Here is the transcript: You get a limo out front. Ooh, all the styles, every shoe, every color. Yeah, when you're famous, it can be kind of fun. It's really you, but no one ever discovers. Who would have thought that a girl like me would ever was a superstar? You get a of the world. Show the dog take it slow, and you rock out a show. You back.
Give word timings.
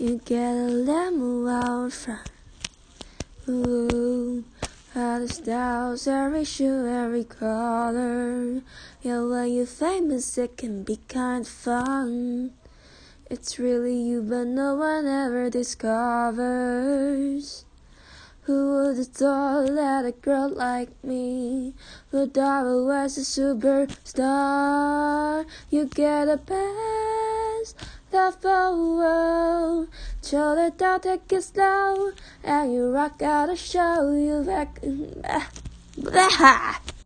You 0.00 0.20
get 0.24 0.54
a 0.54 0.68
limo 0.68 1.48
out 1.48 1.92
front. 1.92 2.30
Ooh, 3.48 4.44
all 4.94 5.18
the 5.18 5.26
styles, 5.26 6.06
every 6.06 6.44
shoe, 6.44 6.86
every 6.86 7.24
color. 7.24 8.62
Yeah, 9.02 9.22
when 9.22 9.52
you're 9.52 9.66
famous, 9.66 10.38
it 10.38 10.56
can 10.56 10.84
be 10.84 11.00
kind 11.08 11.44
of 11.44 11.48
fun. 11.50 12.52
It's 13.28 13.58
really 13.58 14.00
you, 14.00 14.22
but 14.22 14.46
no 14.46 14.76
one 14.76 15.04
ever 15.04 15.50
discovers. 15.50 16.04
Who 18.42 18.74
would 18.76 18.98
have 18.98 19.08
thought 19.08 19.66
that 19.74 20.04
a 20.04 20.12
girl 20.12 20.48
like 20.48 20.90
me 21.02 21.74
would 22.12 22.38
ever 22.38 22.84
was 22.84 23.18
a 23.18 23.22
superstar? 23.22 23.84
You 25.70 25.86
get 25.86 26.28
a 26.28 26.38
of 28.28 28.40
the 28.40 28.48
world. 28.48 29.57
Show 30.28 30.56
the 30.56 30.70
dog 30.76 31.04
take 31.04 31.32
it 31.32 31.42
slow, 31.42 32.12
and 32.44 32.74
you 32.74 32.90
rock 32.90 33.22
out 33.22 33.48
a 33.48 33.56
show. 33.56 34.12
You 34.12 34.44
back. 34.44 34.78